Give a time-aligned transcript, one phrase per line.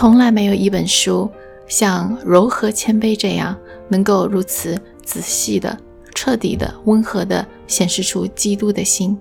[0.00, 1.30] 从来没有一本书
[1.66, 3.54] 像柔和谦卑这样，
[3.86, 5.78] 能够如此仔细的、
[6.14, 9.14] 彻底的、温和的显示出基督的心，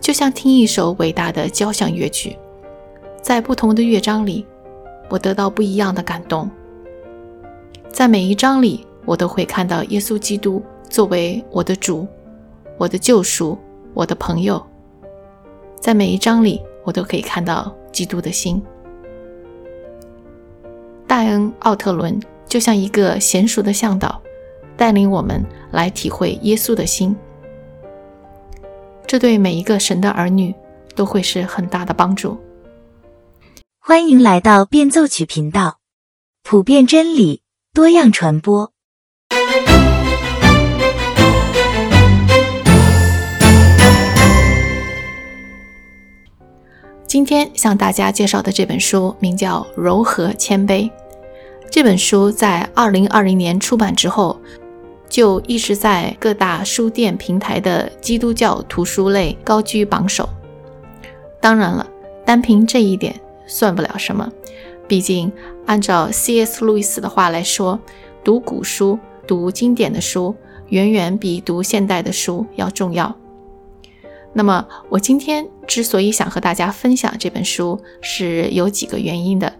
[0.00, 2.38] 就像听一首伟大的交响乐曲，
[3.20, 4.46] 在不同的乐章里，
[5.08, 6.48] 我得到不一样的感动。
[7.90, 12.06] 在每一章里，我都会看到耶稣基督作为我的主、
[12.78, 13.58] 我的救赎、
[13.92, 14.64] 我的朋友。
[15.80, 18.62] 在每一章里，我都可以看到基督的心。
[21.06, 24.20] 戴恩·奥特伦就像一个娴熟的向导，
[24.76, 27.14] 带领我们来体会耶稣的心。
[29.06, 30.54] 这对每一个神的儿女
[30.94, 32.36] 都会是很大的帮助。
[33.78, 35.78] 欢迎来到变奏曲频道，
[36.42, 38.73] 普遍真理，多样传播。
[47.14, 50.80] 今天向大家介绍的这本书名叫《柔和谦卑》。
[51.70, 54.36] 这本书在二零二零年出版之后，
[55.08, 60.28] 就一直在各大书店平台的基督教图书类高居榜首。
[61.40, 61.88] 当然了，
[62.24, 63.14] 单凭这一点
[63.46, 64.28] 算不了什么，
[64.88, 65.30] 毕竟
[65.66, 66.64] 按照 C.S.
[66.64, 67.78] 路易斯的话来说，
[68.24, 70.34] 读古书、读经典的书，
[70.70, 73.14] 远远比读现代的书要重要。
[74.36, 79.52] 那么，我今天之所以想和大家分享这本书，是有几个原因的。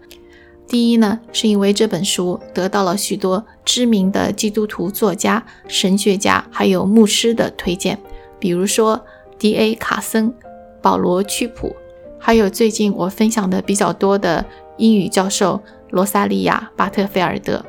[0.67, 7.97] 第一呢，是因为这本书得到了许多知名的基督徒作家、神学家还有牧师的推荐，
[8.37, 8.99] 比如说
[9.39, 9.75] D.A.
[9.75, 10.33] 卡森、
[10.81, 11.73] 保罗屈普，
[12.19, 14.43] 还有最近我分享的比较多的
[14.77, 17.63] 英语教授罗萨利亚巴特菲尔德。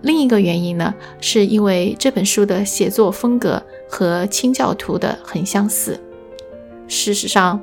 [0.00, 6.00] 另一个原因呢，是因为这本书的写作风格和清教徒的很相似。
[6.92, 7.58] 事实上，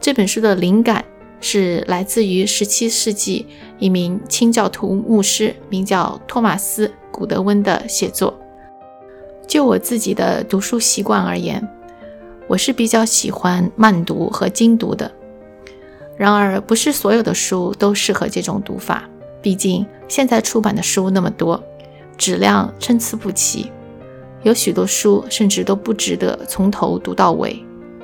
[0.00, 1.04] 这本书的灵感。
[1.44, 3.46] 是来自于17世纪
[3.80, 8.38] 一名清教徒牧师，名叫托马斯·古德温的写作。
[9.48, 11.68] 就我自己的读书习惯而言，
[12.46, 15.10] 我是比较喜欢慢读和精读的。
[16.16, 19.10] 然而，不是所有的书都适合这种读法，
[19.42, 21.60] 毕竟现在出版的书那么多，
[22.16, 23.72] 质量参差不齐，
[24.44, 27.60] 有许多书甚至都不值得从头读到尾，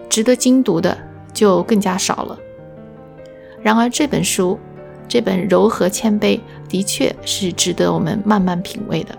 [0.08, 0.96] 值得精读的
[1.32, 2.38] 就更加少了。
[3.62, 4.58] 然而这本书，
[5.08, 9.16] 这本柔和谦卑，的确是值得我们慢慢品味的。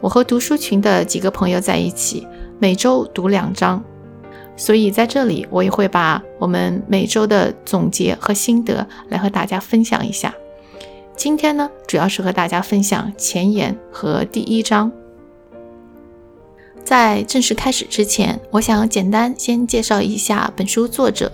[0.00, 2.26] 我和读书群的几个朋友在一起，
[2.58, 3.82] 每周读两章，
[4.56, 10.34] 所以在这里我也会把我们每周的总结和心得来和大家分享一下。
[11.16, 14.90] 今天呢，主要是和大家分享前言和第一章。
[16.84, 21.32] 在正式开始之前，我想简单先介绍一下本书作者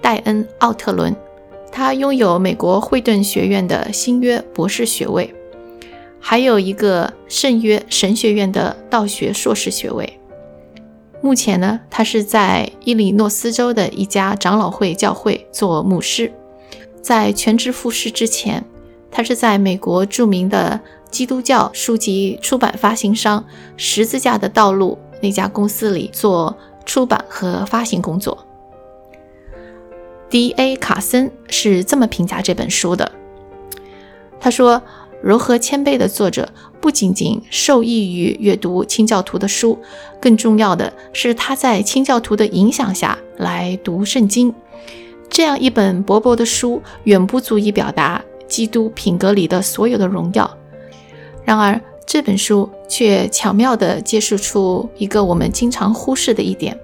[0.00, 1.14] 戴恩·奥特伦。
[1.70, 5.32] 他拥有美国惠顿学院的新约博士学位，
[6.20, 10.18] 还有一个圣约神学院的道学硕士学位。
[11.22, 16.30] 目前呢，他是在伊利诺斯州的一家长老会教会做牧师。
[17.00, 18.62] 在全职复试之前，
[19.10, 20.80] 他是在美国著名的
[21.12, 23.44] 基督教书籍出版发行商
[23.76, 28.44] 十字架的道路那家公司里做出版和发行工作。
[30.30, 30.74] D.A.
[30.76, 33.12] 卡森是这么评价这本书的。
[34.40, 34.82] 他说
[35.22, 36.48] ：“柔和谦卑的作者
[36.80, 39.78] 不仅仅受益于阅读清教徒的书，
[40.18, 44.52] 更重要的是他在清教徒的影响下来读圣经。
[45.28, 50.58] 这样一本薄薄的书，远不足以表达基督品格里的所有的荣耀。
[51.44, 56.78] 然而，这本书却巧妙地揭示出一个我们经常忽视的一点，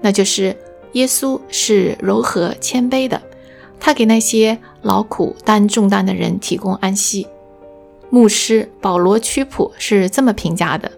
[0.00, 0.56] 那就是。”
[0.92, 3.18] 耶稣是柔和谦卑的，
[3.80, 7.26] 他给那些劳苦担重担的人提供安息。
[8.10, 10.92] 牧师保罗屈普是这么评价的：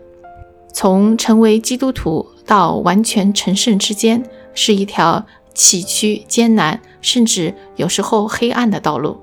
[0.72, 4.20] 从成为基督徒到完全成圣之间，
[4.52, 5.24] 是一条
[5.54, 9.16] 崎岖艰难，甚至有时候黑暗的道路。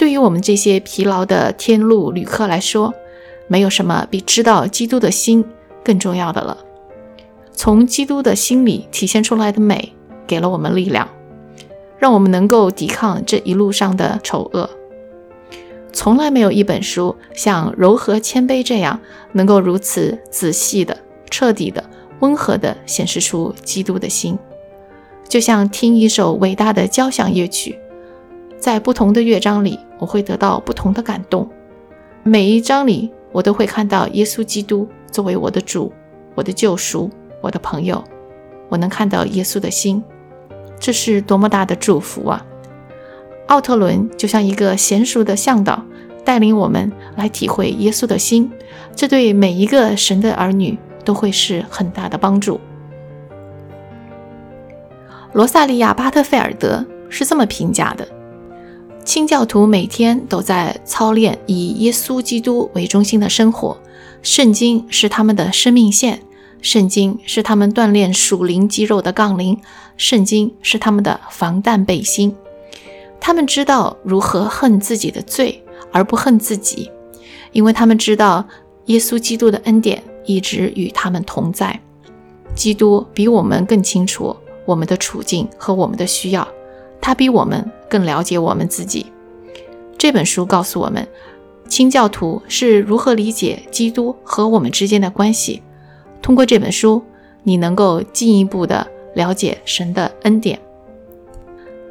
[0.00, 2.94] 对于我们这些疲劳的天路旅客来说，
[3.48, 5.44] 没有什么比知道基督的心
[5.84, 6.56] 更重要的了。
[7.52, 9.92] 从基督的心里体现出来的美，
[10.26, 11.06] 给了我们力量，
[11.98, 14.70] 让我们能够抵抗这一路上的丑恶。
[15.92, 18.98] 从来没有一本书像柔和谦卑这样，
[19.32, 20.96] 能够如此仔细的、
[21.30, 21.84] 彻底的、
[22.20, 24.38] 温和的显示出基督的心，
[25.28, 27.78] 就像听一首伟大的交响乐曲，
[28.60, 31.48] 在不同的乐章里，我会得到不同的感动。
[32.22, 35.92] 每一章里，我都会看到耶稣基督作为我的主，
[36.36, 37.10] 我的救赎。
[37.42, 38.04] 我的朋友，
[38.68, 40.04] 我能看到耶稣的心，
[40.78, 42.44] 这是多么大的祝福啊！
[43.46, 45.82] 奥特伦就像一个娴熟的向导，
[46.22, 48.52] 带领我们来体会耶稣的心，
[48.94, 52.60] 这对每一个神的儿女都会是很大的帮助。
[55.32, 58.06] 罗萨利亚·巴特菲尔德是这么评价的：
[59.10, 63.76] 清教徒每天都在操练以耶稣基督为中心的生活，
[64.22, 66.22] 圣经是他们的生命线，
[66.62, 69.58] 圣经是他们锻炼属灵肌肉的杠铃，
[69.96, 72.32] 圣经是他们的防弹背心。
[73.18, 75.60] 他们知道如何恨自己的罪，
[75.90, 76.88] 而不恨自己，
[77.50, 78.46] 因为他们知道
[78.84, 81.80] 耶稣基督的恩典一直与他们同在。
[82.54, 86.46] 基督比我们更清楚我们的处境和我们的需要，
[87.00, 89.06] 他比我们更了解我们自己。
[89.98, 91.06] 这本书告诉我们，
[91.68, 95.62] 清教徒是如何理解基督和我们之间的关系。
[96.22, 97.02] 通过这本书，
[97.42, 100.58] 你能够进一步的了解神的恩典。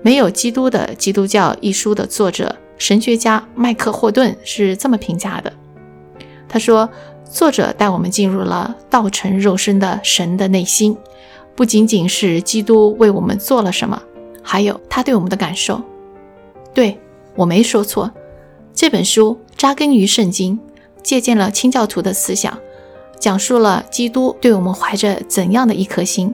[0.01, 5.51] 没有基督的基督教一书的作者神学家麦克霍顿是这么评价的
[6.47, 6.89] ：“他说，
[7.29, 10.95] 作者带我们进入了道成肉身的神的内心，
[11.55, 14.01] 不仅仅是基督为我们做了什么，
[14.41, 15.81] 还有他对我们的感受。
[16.73, 16.99] 对
[17.35, 18.11] 我没说错，
[18.73, 20.59] 这本书扎根于圣经，
[21.03, 22.57] 借鉴了清教徒的思想，
[23.19, 26.33] 讲述了基督对我们怀着怎样的一颗心。”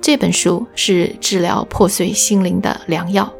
[0.00, 3.32] 这本书是治疗破碎心灵的良药。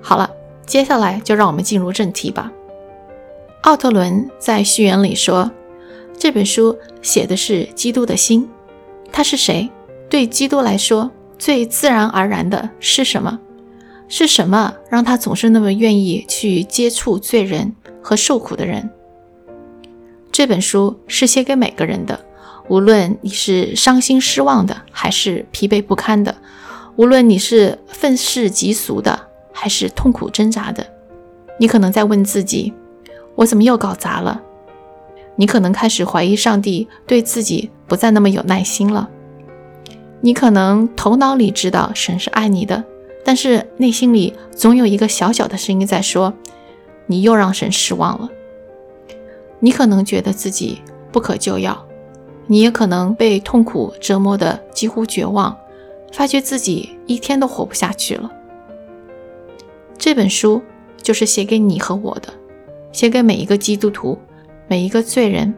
[0.00, 0.30] 好了，
[0.66, 2.52] 接下来就让我们进入正题吧。
[3.62, 5.50] 奥特伦在序言里说，
[6.18, 8.48] 这本书写的是基督的心。
[9.10, 9.68] 他是谁？
[10.08, 11.10] 对基督来说，
[11.42, 13.40] 最自然而然的是什么？
[14.06, 18.88] 是什么让他总是那么愿意去接触罪人和受苦的人？
[20.30, 22.24] 这本书是写给每个人的。
[22.68, 26.32] 无论你是伤心失望的，还是疲惫不堪的；
[26.94, 30.86] 无论你是愤世嫉俗的，还是痛苦挣扎的，
[31.58, 32.72] 你可能在问自己：
[33.34, 34.40] 我怎么又搞砸了？
[35.34, 39.10] 你可能开始怀疑上帝对自己不再那么有耐心了。
[40.22, 42.82] 你可能头脑里知道神是爱你的，
[43.24, 46.32] 但是内心里总有一个小小的声音在说：
[47.06, 48.30] 你又让神失望了。
[49.58, 50.80] 你可能觉得自己
[51.10, 51.86] 不可救药。
[52.46, 55.56] 你也可能被痛苦折磨得几乎绝望，
[56.12, 58.30] 发觉自己一天都活不下去了。
[59.96, 60.60] 这本书
[61.00, 62.32] 就是写给你和我的，
[62.92, 64.18] 写给每一个基督徒、
[64.66, 65.54] 每一个罪人、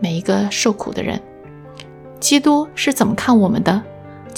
[0.00, 1.20] 每一个受苦的人。
[2.20, 3.82] 基督是怎么看我们的？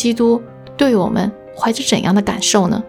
[0.01, 0.41] 基督
[0.79, 2.83] 对我们怀着怎样的感受呢？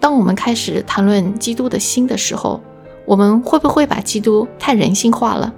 [0.00, 2.60] 当我们开始谈论基督的心的时候，
[3.06, 5.54] 我们会不会把基督太人性化了？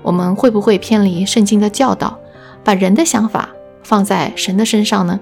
[0.00, 2.18] 我们会不会偏离圣经的教导，
[2.64, 3.50] 把人的想法
[3.82, 5.20] 放在神的身上呢？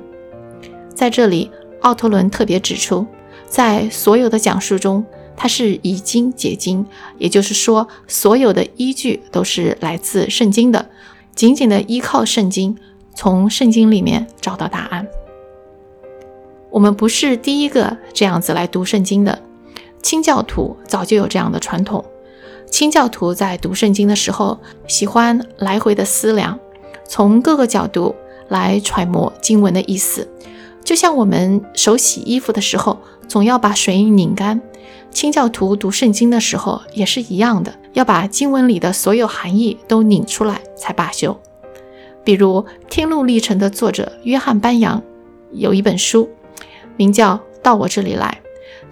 [0.94, 1.50] 在这里，
[1.80, 3.04] 奥托伦特别指出，
[3.48, 5.04] 在所有的讲述中，
[5.36, 6.86] 他是以经解经，
[7.18, 10.90] 也就是说，所有的依据都是来自圣经的，
[11.34, 12.76] 紧紧的依靠圣经，
[13.16, 15.08] 从圣经里面找到答案。
[16.70, 19.40] 我们不是第一个这样子来读圣经的，
[20.02, 22.04] 清教徒早就有这样的传统。
[22.70, 26.58] 清教徒在读圣经的时候，喜欢来回的思量，
[27.08, 28.14] 从各个角度
[28.48, 30.28] 来揣摩经文的意思。
[30.84, 34.60] 就像我们手洗衣服的时候，总要把水拧干，
[35.10, 41.40] 清教徒读圣经的时候也是一样的，要把经文里的所有含义都拧出来才罢休。
[42.26, 45.00] 比如《天路历程》的作者约翰·班扬
[45.52, 46.28] 有一本书，
[46.96, 48.40] 名叫《到我这里来》，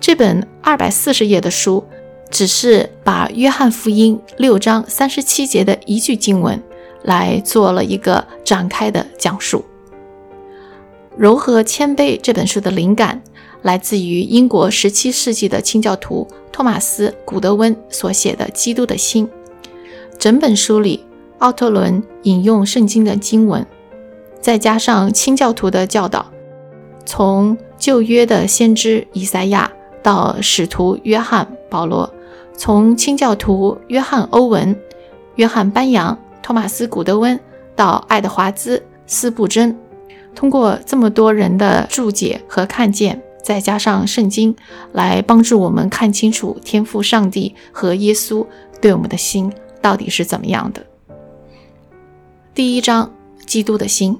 [0.00, 1.84] 这本二百四十页的书。
[2.30, 6.60] 只是把约翰福音六章三十七节的一句经文
[7.04, 9.64] 来做了一个展开的讲述。
[11.16, 13.22] 柔和谦卑这本书的灵感
[13.62, 19.28] 来自于英国十七世纪的清教徒托马斯·古德温所写的《基督的心》。
[20.18, 21.04] 整本书里，
[21.38, 23.66] 奥特伦引用圣经的经文，
[24.40, 26.26] 再加上清教徒的教导，
[27.04, 29.70] 从旧约的先知以赛亚
[30.02, 32.12] 到使徒约翰保罗。
[32.56, 34.74] 从清教徒约翰·欧文、
[35.34, 37.38] 约翰·班扬、托马斯·古德温
[37.74, 39.76] 到爱德华兹·斯布珍，
[40.36, 44.54] 通过这么多人的注解和看见，再加上圣经，
[44.92, 48.46] 来帮助我们看清楚天赋上帝和耶稣
[48.80, 50.80] 对我们的心到底是怎么样的。
[52.54, 53.12] 第一章，
[53.46, 54.16] 基督的心。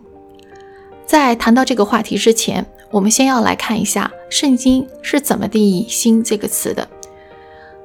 [1.07, 6.89] 在谈到这个话题之前，我们先要来看一下圣经是怎么定义“心”这个词的。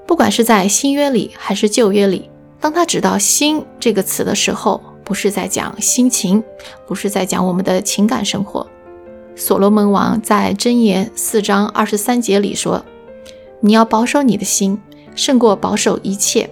[0.07, 6.43] 不管是在新约里还是旧约里，当他指到“心”这个词的时候，不是在讲心情，
[6.87, 8.65] 不是在讲我们的情感生活。
[9.35, 12.83] 所罗门王在箴言四章二十三节里说
[13.61, 14.81] ：“你要保守你的心，
[15.13, 16.49] 胜过保守一切，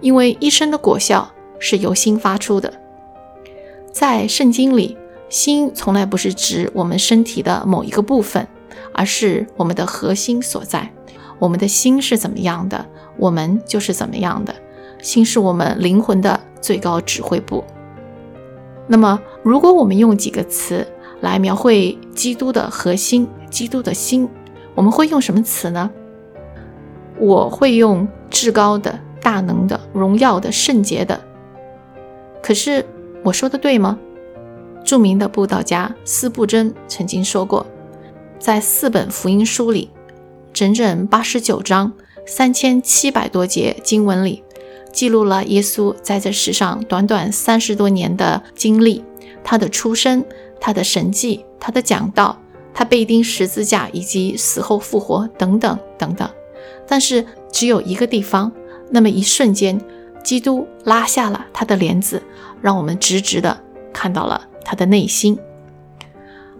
[0.00, 1.30] 因为一生的果效
[1.60, 2.74] 是由心发出的。”
[3.98, 4.96] 在圣经里，
[5.28, 8.46] 心从来不是指我们身体的某一个部分，
[8.94, 10.88] 而是我们的核心所在。
[11.40, 12.86] 我们的心是怎么样的，
[13.16, 14.54] 我们就是怎么样的。
[15.02, 17.64] 心是我们灵魂的最高指挥部。
[18.86, 20.86] 那么，如果我们用几个词
[21.20, 24.28] 来描绘基督的核心、基督的心，
[24.76, 25.90] 我们会用什么词呢？
[27.18, 31.20] 我会用至高的、大能的、荣耀的、圣洁的。
[32.40, 32.86] 可是
[33.24, 33.98] 我说的对吗？
[34.84, 37.66] 著名的布道家斯布真曾经说过，
[38.38, 39.90] 在四本福音书里，
[40.52, 41.92] 整整八十九章、
[42.26, 44.42] 三千七百多节经文里。
[44.90, 49.04] 记录了耶稣在这世上短短三十多年的经历，
[49.44, 50.24] 他的出生，
[50.60, 52.40] 他的神迹，他的讲道，
[52.72, 56.28] 他被钉十字架以及死后复活等等等等。
[56.86, 58.50] 但是只有一个地方，
[58.90, 59.78] 那么一瞬间，
[60.28, 62.22] 基督拉下了他的帘子，
[62.60, 63.58] 让我们直直的
[63.94, 65.38] 看到了他的内心。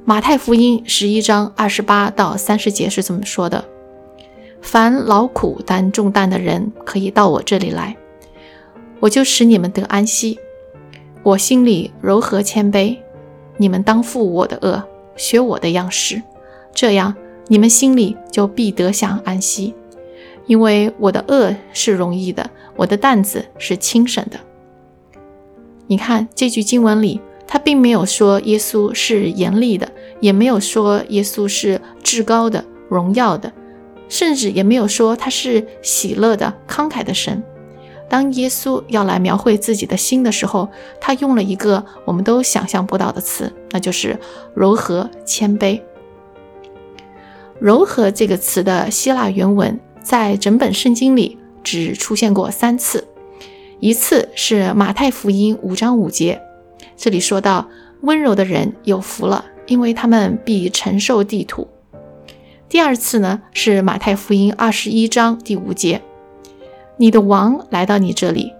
[0.07, 3.63] 马太福音十一章二十八到三十节是这么说的
[4.63, 7.95] ：“凡劳苦担重担的人，可以到我这里来。”
[9.01, 10.39] 我就使你们得安息，
[11.23, 12.97] 我心里柔和谦卑，
[13.59, 14.83] 你们当负我的恶，
[15.15, 16.23] 学我的样式，
[16.73, 17.15] 这样
[17.49, 19.75] 你们心里就必得享安息。
[20.47, 22.49] 因为我的恶是容易的，
[22.79, 24.41] 我的担子是轻省的。
[25.89, 33.53] 你看这句经文里，他并没有说耶稣是严厉的，也没有说耶稣是至高的、荣耀的，
[34.09, 37.43] 甚至也没有说他是喜乐的、慷慨的神。
[38.09, 40.69] 当耶稣要来描绘自己的心的时候，
[41.01, 44.19] 他用了一个我们都想象不到的词，那就是
[44.55, 45.81] 柔和谦卑。
[47.59, 53.07] 柔和这个词的希腊原文在整本圣经里只出现过三次，
[53.81, 56.41] 一次是马太福音五章五节，
[56.97, 57.69] 这里说到
[58.03, 61.69] 温柔的人有福了，因为他们必承受地土。
[62.69, 66.03] 第二次呢是马太福音二十一章第五节。
[66.97, 68.53] 你的王来到你这里，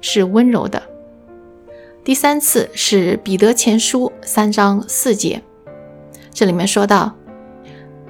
[0.00, 0.82] 是温柔的。
[2.02, 5.42] 第三次是彼得前书三章四节，
[6.32, 7.14] 这里面说到，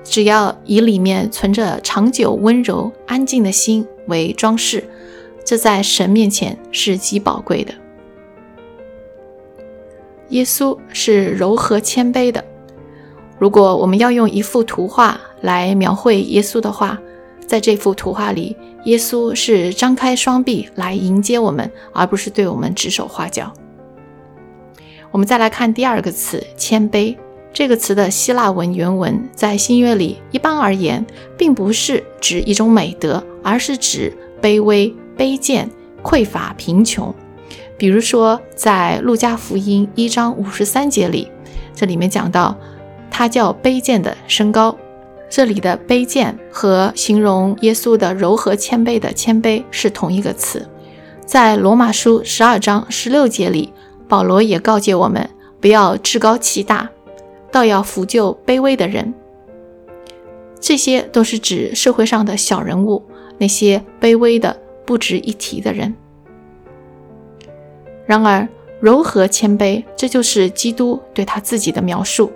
[0.04, 4.84] 只要以里面存着长久温柔安静的心为装饰，
[5.42, 7.72] 这在神面前是极宝贵的。
[10.28, 12.44] 耶稣是柔和谦卑的。
[13.38, 17.00] 如果我们要用一幅图画来描绘耶稣的话，
[17.46, 18.54] 在这幅图画里。
[18.84, 23.52] 耶稣是张开双臂来迎接我们，而不是对我们指手画脚。
[25.10, 27.14] 我们再来看第二个词“谦卑”
[27.52, 31.04] 这个词的希腊文原文，在新约里一般而言，
[31.36, 35.68] 并不是指一种美德，而是指卑微、卑贱、
[36.02, 37.12] 匮乏、贫穷。
[37.76, 41.28] 比如说，在路加福音一章五十三节里，
[41.74, 42.56] 这里面讲到，
[43.10, 44.76] 他叫卑贱的身高。
[45.28, 50.68] 这里的卑贱和形容耶稣的柔和谦卑的谦卑是同一个词，
[51.24, 53.72] 在罗马书十二章十六节里，
[54.08, 55.30] 保罗也告诫我们
[55.60, 56.90] 不要志高气大，
[57.50, 59.14] 倒要扶救卑微的人。
[60.60, 63.02] 这些都是指社会上的小人物，
[63.38, 65.94] 那些卑微的不值一提的人。
[68.06, 68.48] 然而，
[68.80, 72.30] 柔和谦卑，这就是基督对他自己的描述，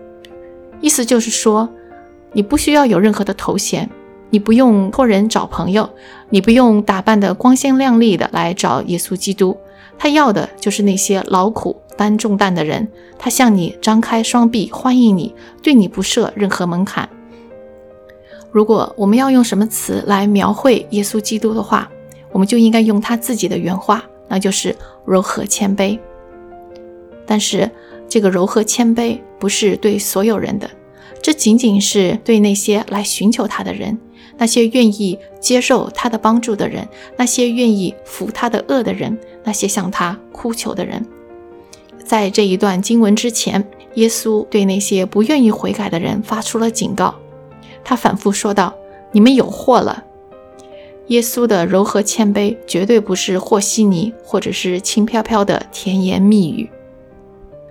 [0.80, 1.68] 意思就是说。
[2.36, 3.88] 你不需要有任何的头衔，
[4.28, 5.88] 你不用托人找朋友，
[6.30, 9.56] 你不用打扮的光鲜亮丽的来找耶稣基督。
[9.96, 17.08] 他要的就是那些劳苦担重担的人，他向你张开双臂欢迎你，对你不设任何门槛。
[18.50, 21.90] 如果我们要用什么词来描绘耶稣基督的话，
[22.30, 24.74] 我们就应该用他自己的原话，那就是
[25.04, 25.98] 柔和谦卑。
[27.26, 27.70] 但是
[28.08, 30.70] 这个柔和谦卑不是对所有人的。
[31.22, 33.98] 这仅仅是对那些来寻求他的人，
[34.36, 36.86] 那些愿意接受他的帮助的人，
[37.16, 41.04] 那些愿意服他的恶的人，那些向他哭求的人。
[42.04, 47.14] 在这一段经文之前，耶稣对那些不愿意悔改的人发出了警告。
[47.82, 48.74] 他反复说道
[49.10, 50.04] ：“你们有祸了。”
[51.08, 56.70] 耶稣的柔和谦卑绝对不是和稀泥，或者是轻飘飘的甜言蜜语。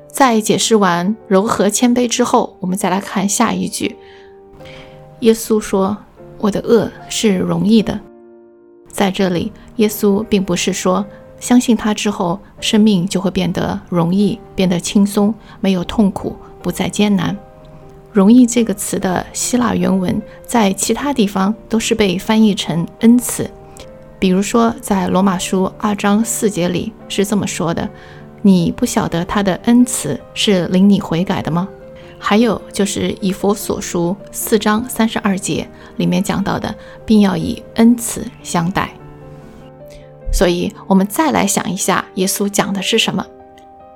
[0.08, 3.96] 在解释完柔和谦卑之后，我们再来看下一句。
[5.22, 5.98] 耶稣说
[6.38, 8.00] ：“我的恶是容易的。”
[8.88, 11.04] 在这里，耶稣并不是说
[11.44, 17.36] 相信他之后，生命就会变得容易、变得轻松，没有痛苦，不再艰难，
[18.14, 23.52] 容易这个词的希腊原文在其他地方都是被翻译成恩慈。
[24.20, 27.90] 比如说，在罗马书二章四节里是这么说的
[28.42, 31.68] ：“你不晓得他的恩慈是领你悔改的吗？”
[32.18, 36.74] 还有就是以佛所书四章三十二节里面讲到的，
[37.06, 38.90] 并要以恩慈相待。
[40.34, 43.26] 所以，我们再来想一下，耶稣讲的是什么？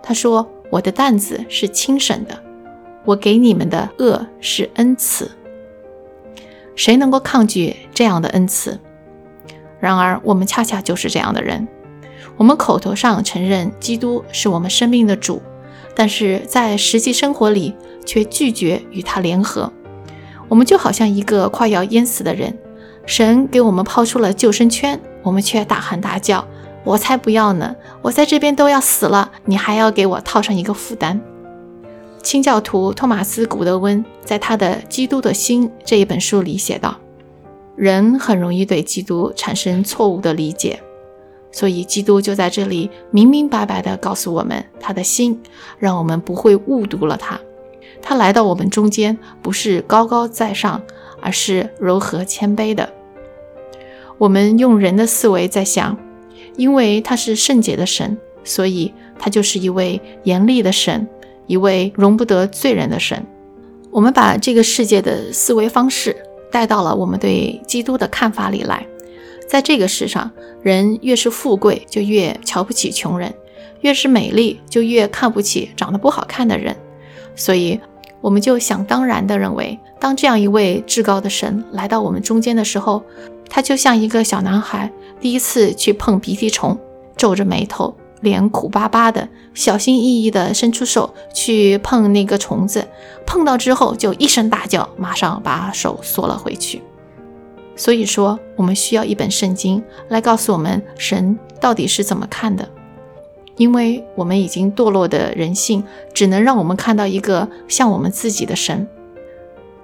[0.03, 2.41] 他说：“我的担子是轻省的，
[3.03, 5.31] 我给你们的恶是恩赐。
[6.75, 8.79] 谁能够抗拒这样的恩赐？”
[9.81, 11.67] 然而，我们恰恰就是这样的人。
[12.37, 15.41] 我们口头上承认基督是我们生命的主，
[15.95, 17.73] 但是在实际生活里
[18.05, 19.73] 却拒绝与他联合。
[20.47, 22.55] 我们就好像一个快要淹死的人，
[23.07, 26.47] 神给我们抛出了救生圈，我们却大喊大叫
[26.85, 27.75] ：“我才不要呢！
[28.01, 31.19] 我在这边都要死了，你还要给我套上一个负担？”
[32.23, 36.95] 清教徒托马斯·古德温在他的《基督的心》这一本书里写道。
[37.75, 40.81] 人很容易对基督产生错误的理解，
[41.51, 45.41] 所以基督就在这里明明白白地告诉我们他的心，
[45.77, 47.37] 让我们不会误读了他。
[48.01, 50.81] 他来到我们中间，不是高高在上，
[51.21, 52.89] 而是柔和谦卑的。
[54.17, 55.97] 我们用人的思维在想，
[56.55, 61.07] 因为他是圣洁的神，所以他就是一位严厉的神，
[61.45, 63.25] 一位容不得罪人的神。
[63.91, 66.15] 我们把这个世界的思维方式。
[66.49, 68.87] 带到了我们对基督的看法里来，
[69.49, 70.31] 在这个世上，
[70.63, 73.29] 人越是富贵，就越瞧不起穷人；
[73.81, 76.73] 越是美丽，就越看不起长得不好看的人。
[77.35, 77.77] 所以，
[78.21, 83.03] 我们就想当然地认为，当这样一位至高的神来到我们中间的时候，
[83.49, 86.77] 他就像一个小男孩第一次去碰鼻涕虫，
[87.15, 87.95] 皱着眉头。
[88.21, 92.87] 脸苦巴巴的，小心翼翼地伸出手去碰那个虫子，
[93.27, 96.81] 碰到之后就一声大叫，马上把手缩了回去。
[97.75, 102.67] 所以说，我们需要一本圣经来告诉我们神到底是怎么看的，
[103.55, 108.87] 因为我们已经堕落的人性，只能让我们看到一个像我们自己的神。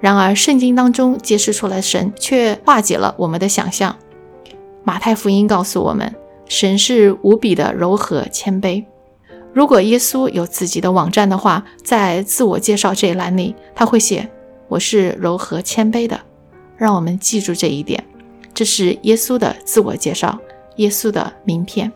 [0.03, 3.95] 然而，圣经当中揭示出来神，却化解了我们的想象。
[4.83, 6.13] 马太福音告诉我们。
[6.49, 8.83] 神是无比的柔和谦卑。
[9.53, 14.29] 如果耶稣有自己的网站的话，在自我介绍这一栏里，他会写
[14.67, 16.19] ：“我是柔和谦卑的。”
[16.75, 18.03] 让我们记住这一点，
[18.53, 20.37] 这是耶稣的自我介绍，
[20.75, 21.89] 耶稣的名片。